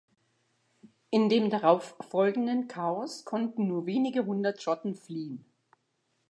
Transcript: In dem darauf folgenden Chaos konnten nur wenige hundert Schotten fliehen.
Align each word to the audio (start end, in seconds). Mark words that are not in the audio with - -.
In 1.11 1.29
dem 1.29 1.51
darauf 1.51 1.95
folgenden 2.09 2.67
Chaos 2.67 3.23
konnten 3.23 3.67
nur 3.67 3.85
wenige 3.85 4.25
hundert 4.25 4.59
Schotten 4.59 4.95
fliehen. 4.95 5.45